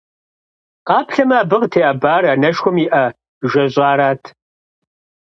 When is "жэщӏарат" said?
3.51-4.23